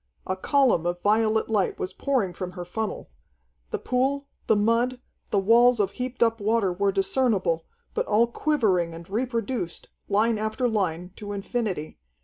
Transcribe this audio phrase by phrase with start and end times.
[0.25, 3.11] A column of violet light was pouring from her funnel.
[3.69, 8.95] The pool, the mud, the walls of heaped up water were discernible, but all quivering
[8.95, 11.99] and reproduced, line after line, to infinity.